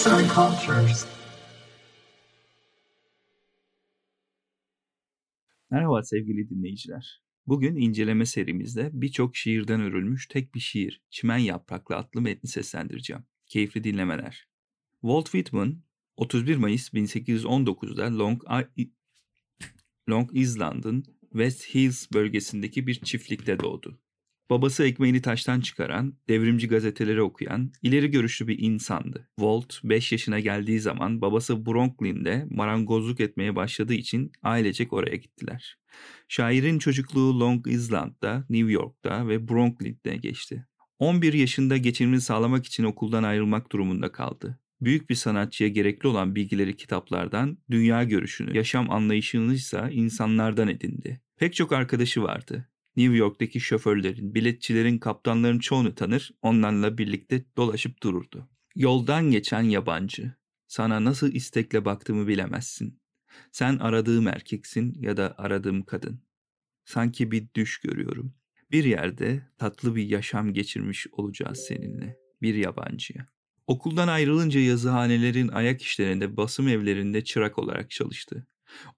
[0.00, 1.06] Arts and Cultures.
[5.70, 7.22] Merhaba sevgili dinleyiciler.
[7.46, 13.24] Bugün inceleme serimizde birçok şiirden örülmüş tek bir şiir, Çimen Yapraklı adlı metni seslendireceğim.
[13.46, 14.48] Keyifli dinlemeler.
[15.00, 15.82] Walt Whitman,
[16.16, 18.42] 31 Mayıs 1819'da Long,
[20.08, 24.00] Long Island'ın West Hills bölgesindeki bir çiftlikte doğdu.
[24.50, 29.28] Babası ekmeğini taştan çıkaran, devrimci gazeteleri okuyan, ileri görüşlü bir insandı.
[29.36, 35.78] Walt 5 yaşına geldiği zaman babası Brooklyn'de marangozluk etmeye başladığı için ailecek oraya gittiler.
[36.28, 40.66] Şairin çocukluğu Long Island'da, New York'ta ve Brooklyn'de geçti.
[40.98, 44.58] 11 yaşında geçimini sağlamak için okuldan ayrılmak durumunda kaldı.
[44.80, 51.20] Büyük bir sanatçıya gerekli olan bilgileri kitaplardan, dünya görüşünü, yaşam anlayışını ise insanlardan edindi.
[51.36, 52.69] Pek çok arkadaşı vardı.
[53.00, 58.48] New York'taki şoförlerin, biletçilerin, kaptanların çoğunu tanır, onlarla birlikte dolaşıp dururdu.
[58.76, 60.34] Yoldan geçen yabancı,
[60.66, 63.00] sana nasıl istekle baktığımı bilemezsin.
[63.52, 66.20] Sen aradığım erkeksin ya da aradığım kadın.
[66.84, 68.34] Sanki bir düş görüyorum.
[68.70, 73.26] Bir yerde tatlı bir yaşam geçirmiş olacağız seninle, bir yabancıya.
[73.66, 78.46] Okuldan ayrılınca yazıhanelerin ayak işlerinde, basım evlerinde çırak olarak çalıştı.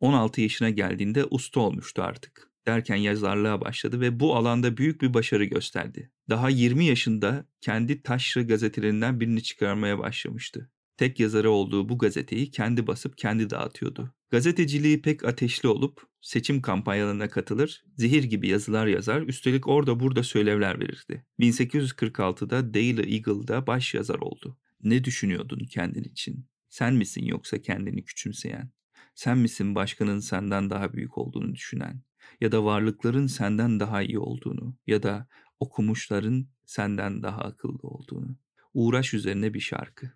[0.01, 5.45] 16 yaşına geldiğinde usta olmuştu artık derken yazarlığa başladı ve bu alanda büyük bir başarı
[5.45, 6.11] gösterdi.
[6.29, 10.71] Daha 20 yaşında kendi taşra gazetelerinden birini çıkarmaya başlamıştı.
[10.97, 14.15] Tek yazarı olduğu bu gazeteyi kendi basıp kendi dağıtıyordu.
[14.31, 20.81] Gazeteciliği pek ateşli olup seçim kampanyalarına katılır, zehir gibi yazılar yazar, üstelik orada burada söylevler
[20.81, 21.27] verirdi.
[21.41, 24.59] 1846'da Daily Eagle'da baş yazar oldu.
[24.83, 26.47] Ne düşünüyordun kendin için?
[26.69, 28.71] Sen misin yoksa kendini küçümseyen?
[29.15, 32.03] Sen misin başkanın senden daha büyük olduğunu düşünen?
[32.41, 35.29] Ya da varlıkların senden daha iyi olduğunu ya da
[35.61, 38.37] okumuşların senden daha akıllı olduğunu.
[38.75, 40.13] Uğraş üzerine bir şarkı.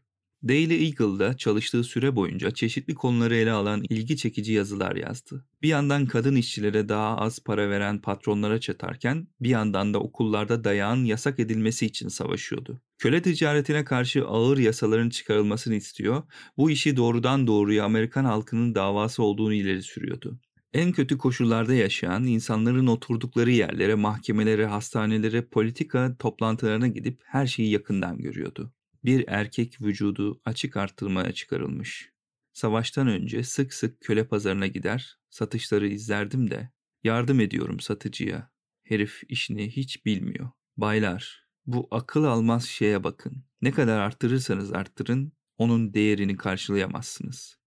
[0.49, 5.45] Daily Eagle'da çalıştığı süre boyunca çeşitli konuları ele alan ilgi çekici yazılar yazdı.
[5.63, 11.05] Bir yandan kadın işçilere daha az para veren patronlara çatarken bir yandan da okullarda dayağın
[11.05, 12.81] yasak edilmesi için savaşıyordu.
[12.99, 16.23] Köle ticaretine karşı ağır yasaların çıkarılmasını istiyor,
[16.57, 20.39] bu işi doğrudan doğruya Amerikan halkının davası olduğunu ileri sürüyordu.
[20.77, 28.19] En kötü koşullarda yaşayan insanların oturdukları yerlere, mahkemelere, hastanelere, politika toplantılarına gidip her şeyi yakından
[28.19, 28.73] görüyordu.
[29.05, 32.11] Bir erkek vücudu açık arttırmaya çıkarılmış.
[32.53, 36.71] Savaştan önce sık sık köle pazarına gider, satışları izlerdim de
[37.05, 38.51] yardım ediyorum satıcıya.
[38.83, 40.51] Herif işini hiç bilmiyor.
[40.77, 43.45] Baylar, bu akıl almaz şeye bakın.
[43.63, 47.59] Ne kadar arttırırsanız arttırın, onun değerini karşılayamazsınız.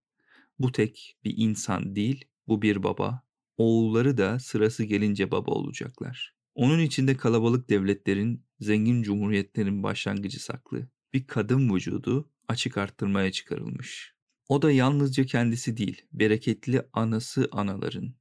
[0.59, 3.23] Bu tek bir insan değil, bu bir baba,
[3.57, 6.35] oğulları da sırası gelince baba olacaklar.
[6.55, 10.87] Onun içinde kalabalık devletlerin, zengin cumhuriyetlerin başlangıcı saklı.
[11.13, 14.13] Bir kadın vücudu açık arttırmaya çıkarılmış.
[14.49, 18.15] O da yalnızca kendisi değil, bereketli anası anaların.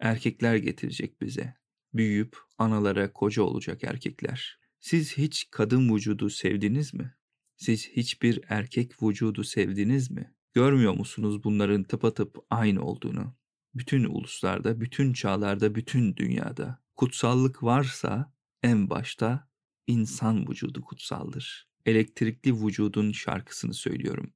[0.00, 1.54] Erkekler getirecek bize.
[1.94, 4.58] Büyüyüp analara koca olacak erkekler.
[4.80, 7.14] Siz hiç kadın vücudu sevdiniz mi?
[7.56, 10.34] Siz hiçbir erkek vücudu sevdiniz mi?
[10.54, 13.37] Görmüyor musunuz bunların tıpatıp aynı olduğunu?
[13.78, 19.48] Bütün uluslarda, bütün çağlarda, bütün dünyada kutsallık varsa en başta
[19.86, 21.68] insan vücudu kutsaldır.
[21.86, 24.32] Elektrikli vücudun şarkısını söylüyorum.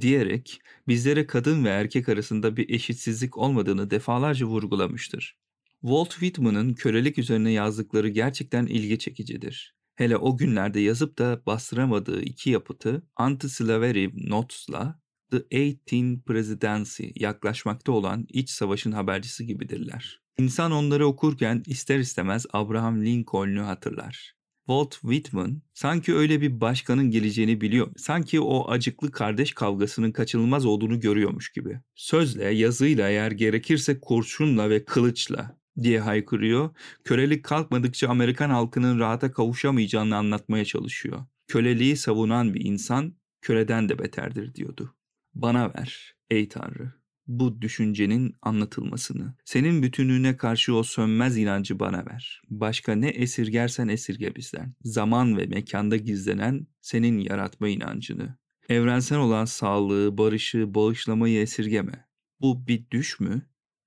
[0.00, 5.38] Diyerek bizlere kadın ve erkek arasında bir eşitsizlik olmadığını defalarca vurgulamıştır.
[5.80, 9.74] Walt Whitman'ın kölelik üzerine yazdıkları gerçekten ilgi çekicidir.
[9.94, 15.00] Hele o günlerde yazıp da bastıramadığı iki yapıtı Anti-Slavery Notes'la
[15.30, 20.20] The 18 Presidency yaklaşmakta olan iç savaşın habercisi gibidirler.
[20.38, 24.34] İnsan onları okurken ister istemez Abraham Lincoln'u hatırlar.
[24.66, 27.88] Walt Whitman sanki öyle bir başkanın geleceğini biliyor.
[27.96, 31.80] Sanki o acıklı kardeş kavgasının kaçınılmaz olduğunu görüyormuş gibi.
[31.94, 36.70] Sözle, yazıyla eğer gerekirse kurşunla ve kılıçla diye haykırıyor.
[37.04, 41.24] Kölelik kalkmadıkça Amerikan halkının rahata kavuşamayacağını anlatmaya çalışıyor.
[41.46, 44.94] Köleliği savunan bir insan köleden de beterdir diyordu.
[45.38, 46.92] Bana ver ey Tanrı
[47.26, 49.34] bu düşüncenin anlatılmasını.
[49.44, 52.42] Senin bütünlüğüne karşı o sönmez inancı bana ver.
[52.50, 54.74] Başka ne esirgersen esirge bizden.
[54.82, 58.38] Zaman ve mekanda gizlenen senin yaratma inancını.
[58.68, 62.08] Evrensel olan sağlığı, barışı, bağışlamayı esirgeme.
[62.40, 63.42] Bu bir düş mü?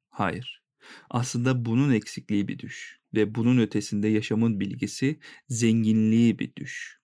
[0.10, 0.64] Hayır.
[1.10, 5.20] Aslında bunun eksikliği bir düş ve bunun ötesinde yaşamın bilgisi,
[5.50, 7.00] zenginliği bir düş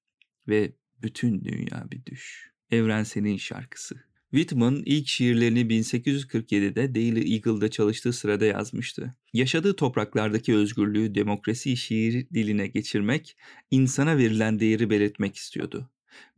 [0.48, 0.72] ve
[1.02, 2.52] bütün dünya bir düş.
[2.72, 4.08] Evrenselin şarkısı.
[4.32, 9.16] Whitman ilk şiirlerini 1847'de Daily Eagle'da çalıştığı sırada yazmıştı.
[9.34, 13.38] Yaşadığı topraklardaki özgürlüğü demokrasi şiir diline geçirmek,
[13.72, 15.90] insana verilen değeri belirtmek istiyordu.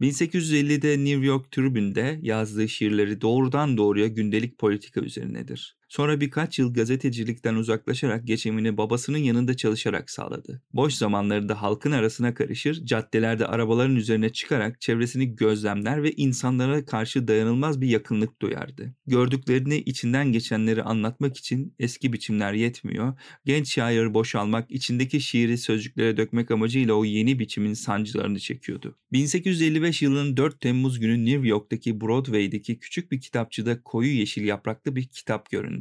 [0.01, 5.78] 1850'de New York Tribune'de yazdığı şiirleri doğrudan doğruya gündelik politika üzerinedir.
[5.89, 10.61] Sonra birkaç yıl gazetecilikten uzaklaşarak geçimini babasının yanında çalışarak sağladı.
[10.73, 17.81] Boş zamanlarında halkın arasına karışır, caddelerde arabaların üzerine çıkarak çevresini gözlemler ve insanlara karşı dayanılmaz
[17.81, 18.93] bir yakınlık duyardı.
[19.07, 23.13] Gördüklerini, içinden geçenleri anlatmak için eski biçimler yetmiyor,
[23.45, 28.95] genç şair boşalmak, içindeki şiiri sözcüklere dökmek amacıyla o yeni biçimin sancılarını çekiyordu.
[29.11, 35.07] 1855 yılının 4 Temmuz günü New York'taki Broadway'deki küçük bir kitapçıda koyu yeşil yapraklı bir
[35.07, 35.78] kitap göründü.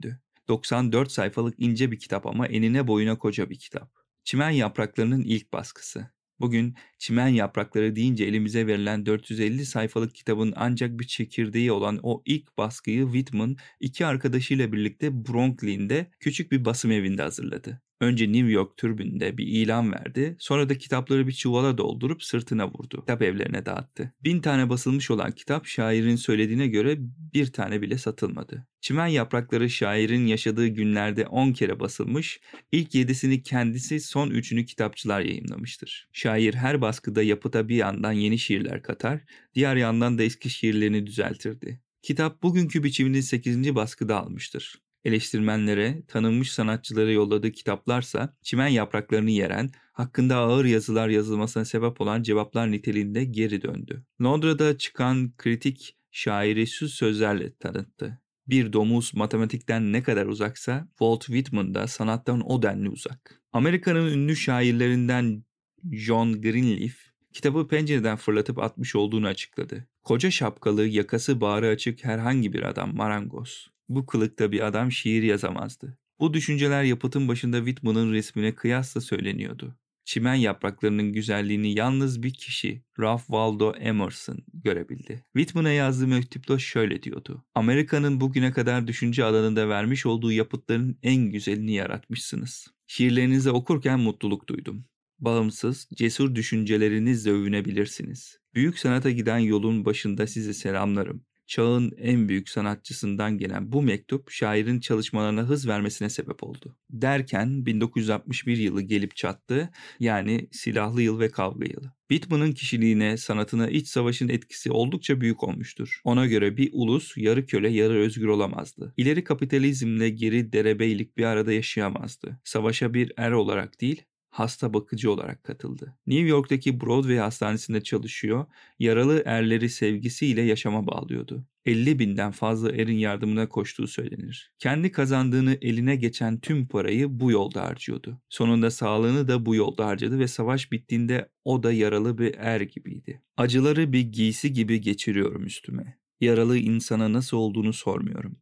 [0.48, 3.92] 94 sayfalık ince bir kitap ama enine boyuna koca bir kitap.
[4.24, 6.10] Çimen Yapraklarının ilk baskısı.
[6.40, 12.58] Bugün çimen yaprakları deyince elimize verilen 450 sayfalık kitabın ancak bir çekirdeği olan o ilk
[12.58, 17.82] baskıyı Whitman iki arkadaşıyla birlikte Brooklyn'de küçük bir basım evinde hazırladı.
[18.00, 23.00] Önce New York türbünde bir ilan verdi, sonra da kitapları bir çuvala doldurup sırtına vurdu.
[23.00, 24.12] Kitap evlerine dağıttı.
[24.24, 26.96] Bin tane basılmış olan kitap şairin söylediğine göre
[27.34, 28.66] bir tane bile satılmadı.
[28.80, 32.40] Çimen yaprakları şairin yaşadığı günlerde 10 kere basılmış,
[32.72, 36.08] ilk yedisini kendisi son üçünü kitapçılar yayımlamıştır.
[36.12, 39.20] Şair her baskıda yapıta bir yandan yeni şiirler katar,
[39.54, 41.80] diğer yandan da eski şiirlerini düzeltirdi.
[42.02, 43.74] Kitap bugünkü biçimini 8.
[43.74, 52.00] baskıda almıştır eleştirmenlere, tanınmış sanatçılara yolladığı kitaplarsa çimen yapraklarını yeren, hakkında ağır yazılar yazılmasına sebep
[52.00, 54.04] olan cevaplar niteliğinde geri döndü.
[54.22, 58.20] Londra'da çıkan kritik şairi şu sözlerle tanıttı.
[58.46, 63.42] Bir domuz matematikten ne kadar uzaksa Walt Whitman da sanattan o denli uzak.
[63.52, 65.44] Amerika'nın ünlü şairlerinden
[65.92, 67.07] John Greenleaf
[67.38, 69.86] kitabı pencereden fırlatıp atmış olduğunu açıkladı.
[70.04, 73.70] Koca şapkalı, yakası bağrı açık herhangi bir adam marangoz.
[73.88, 75.98] Bu kılıkta bir adam şiir yazamazdı.
[76.20, 79.76] Bu düşünceler yapıtın başında Whitman'ın resmine kıyasla söyleniyordu.
[80.04, 85.24] Çimen yapraklarının güzelliğini yalnız bir kişi, Ralph Waldo Emerson görebildi.
[85.36, 87.44] Whitman'a yazdığı mektupta şöyle diyordu.
[87.54, 92.66] Amerika'nın bugüne kadar düşünce alanında vermiş olduğu yapıtların en güzelini yaratmışsınız.
[92.86, 94.84] Şiirlerinizi okurken mutluluk duydum.
[95.18, 98.38] Bağımsız, cesur düşüncelerinizle övünebilirsiniz.
[98.54, 104.80] Büyük sanata giden yolun başında sizi selamlarım çağın en büyük sanatçısından gelen bu mektup şairin
[104.80, 106.76] çalışmalarına hız vermesine sebep oldu.
[106.90, 109.70] Derken 1961 yılı gelip çattı
[110.00, 111.92] yani silahlı yıl ve kavga yılı.
[112.08, 116.00] Whitman'ın kişiliğine, sanatına iç savaşın etkisi oldukça büyük olmuştur.
[116.04, 118.94] Ona göre bir ulus yarı köle yarı özgür olamazdı.
[118.96, 122.40] İleri kapitalizmle geri derebeylik bir arada yaşayamazdı.
[122.44, 125.96] Savaşa bir er olarak değil, hasta bakıcı olarak katıldı.
[126.06, 128.46] New York'taki Broadway hastanesinde çalışıyor,
[128.78, 131.44] yaralı erleri sevgisiyle yaşama bağlıyordu.
[131.66, 134.52] 50 binden fazla erin yardımına koştuğu söylenir.
[134.58, 138.20] Kendi kazandığını eline geçen tüm parayı bu yolda harcıyordu.
[138.28, 143.22] Sonunda sağlığını da bu yolda harcadı ve savaş bittiğinde o da yaralı bir er gibiydi.
[143.36, 145.98] Acıları bir giysi gibi geçiriyorum üstüme.
[146.20, 148.36] Yaralı insana nasıl olduğunu sormuyorum.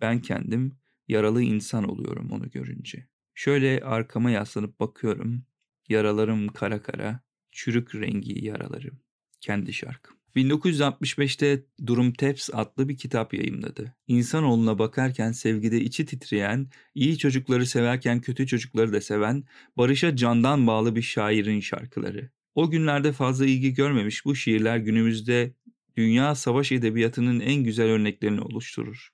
[0.00, 0.76] Ben kendim
[1.08, 3.06] yaralı insan oluyorum onu görünce.
[3.34, 5.44] Şöyle arkama yaslanıp bakıyorum.
[5.88, 7.20] Yaralarım kara kara,
[7.52, 9.00] çürük rengi yaralarım.
[9.40, 10.16] Kendi şarkım.
[10.36, 13.94] 1965'te Durum Teps adlı bir kitap yayımladı.
[14.06, 19.44] İnsanoğluna bakarken sevgide içi titreyen, iyi çocukları severken kötü çocukları da seven,
[19.76, 22.30] barışa candan bağlı bir şairin şarkıları.
[22.54, 25.54] O günlerde fazla ilgi görmemiş bu şiirler günümüzde
[25.96, 29.12] dünya savaş edebiyatının en güzel örneklerini oluşturur.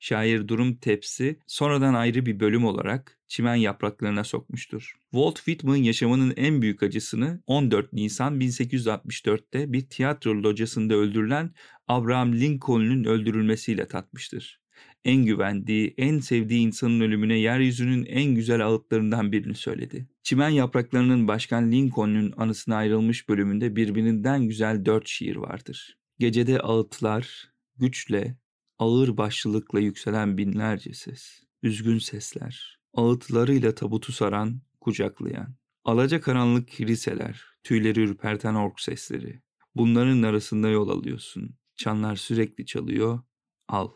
[0.00, 4.92] Şair Durum Tepsi sonradan ayrı bir bölüm olarak çimen yapraklarına sokmuştur.
[5.10, 11.50] Walt Whitman yaşamının en büyük acısını 14 Nisan 1864'te bir tiyatro locasında öldürülen
[11.88, 14.62] Abraham Lincoln'un öldürülmesiyle tatmıştır.
[15.04, 20.08] En güvendiği, en sevdiği insanın ölümüne yeryüzünün en güzel ağıtlarından birini söyledi.
[20.22, 25.98] Çimen yapraklarının Başkan Lincoln'un anısına ayrılmış bölümünde birbirinden güzel dört şiir vardır.
[26.18, 28.36] Gecede ağıtlar, güçle,
[28.78, 38.00] ağır başlılıkla yükselen binlerce ses, üzgün sesler, ağıtlarıyla tabutu saran, kucaklayan, alaca karanlık kiliseler, tüyleri
[38.00, 39.42] ürperten ork sesleri.
[39.74, 41.56] Bunların arasında yol alıyorsun.
[41.76, 43.20] Çanlar sürekli çalıyor.
[43.68, 43.90] Al.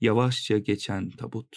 [0.00, 1.56] Yavaşça geçen tabut.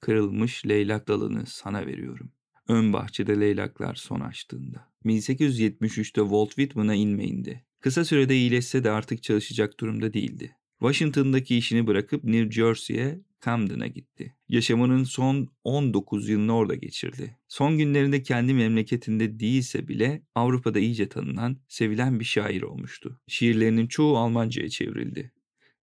[0.00, 2.32] Kırılmış leylak dalını sana veriyorum.
[2.68, 4.92] Ön bahçede leylaklar son açtığında.
[5.04, 7.64] 1873'te Walt Whitman'a inmeyindi.
[7.80, 10.56] Kısa sürede iyileşse de artık çalışacak durumda değildi.
[10.78, 14.34] Washington'daki işini bırakıp New Jersey'ye Camden'a gitti.
[14.48, 17.38] Yaşamının son 19 yılını orada geçirdi.
[17.48, 23.20] Son günlerinde kendi memleketinde değilse bile Avrupa'da iyice tanınan, sevilen bir şair olmuştu.
[23.28, 25.32] Şiirlerinin çoğu Almanca'ya çevrildi.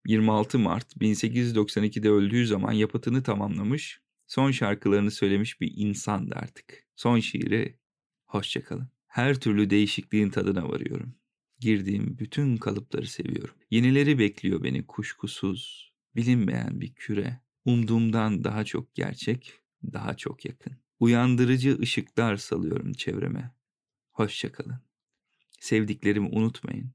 [0.06, 6.86] 26 Mart 1892'de öldüğü zaman yapıtını tamamlamış, son şarkılarını söylemiş bir insandı artık.
[6.96, 7.78] Son şiiri,
[8.26, 8.88] hoşçakalın.
[9.06, 11.14] Her türlü değişikliğin tadına varıyorum.
[11.60, 13.54] Girdiğim bütün kalıpları seviyorum.
[13.70, 15.92] Yenileri bekliyor beni kuşkusuz.
[16.16, 17.40] Bilinmeyen bir küre.
[17.64, 19.52] Umduğumdan daha çok gerçek,
[19.92, 20.72] daha çok yakın.
[21.00, 23.54] Uyandırıcı ışıklar salıyorum çevreme.
[24.12, 24.80] Hoşçakalın.
[25.60, 26.92] Sevdiklerimi unutmayın.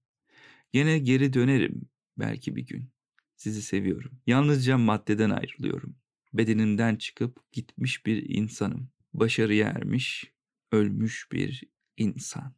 [0.73, 1.81] Gene geri dönerim
[2.17, 2.89] belki bir gün.
[3.35, 4.21] Sizi seviyorum.
[4.27, 5.95] Yalnızca maddeden ayrılıyorum.
[6.33, 8.89] Bedenimden çıkıp gitmiş bir insanım.
[9.13, 10.31] Başarıya ermiş,
[10.71, 11.63] ölmüş bir
[11.97, 12.55] insan.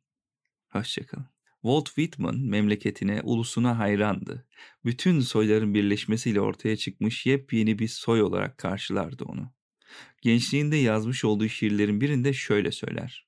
[0.70, 1.37] Hoşçakalın.
[1.68, 4.48] Walt Whitman memleketine, ulusuna hayrandı.
[4.86, 9.54] Bütün soyların birleşmesiyle ortaya çıkmış yepyeni bir soy olarak karşılardı onu.
[10.22, 13.28] Gençliğinde yazmış olduğu şiirlerin birinde şöyle söyler.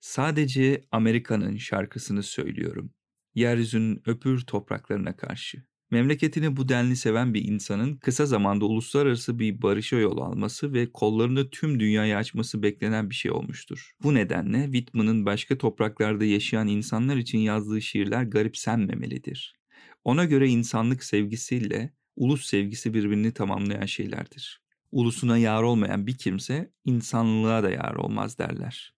[0.00, 2.94] Sadece Amerika'nın şarkısını söylüyorum.
[3.34, 5.62] Yeryüzünün öpür topraklarına karşı.
[5.90, 11.50] Memleketini bu denli seven bir insanın kısa zamanda uluslararası bir barışa yol alması ve kollarını
[11.50, 13.92] tüm dünyaya açması beklenen bir şey olmuştur.
[14.02, 19.56] Bu nedenle Whitman'ın başka topraklarda yaşayan insanlar için yazdığı şiirler garipsenmemelidir.
[20.04, 24.62] Ona göre insanlık sevgisiyle ulus sevgisi birbirini tamamlayan şeylerdir.
[24.92, 28.94] Ulusuna yar olmayan bir kimse insanlığa da yar olmaz derler.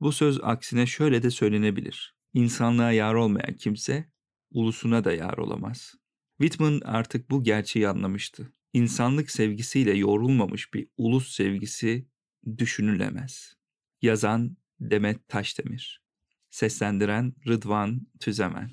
[0.00, 2.14] Bu söz aksine şöyle de söylenebilir.
[2.34, 4.04] İnsanlığa yar olmayan kimse
[4.50, 5.94] ulusuna da yar olamaz.
[6.38, 8.52] Whitman artık bu gerçeği anlamıştı.
[8.72, 12.06] İnsanlık sevgisiyle yoğrulmamış bir ulus sevgisi
[12.58, 13.54] düşünülemez.
[14.02, 16.02] Yazan Demet Taşdemir
[16.50, 18.70] Seslendiren Rıdvan Tüzemen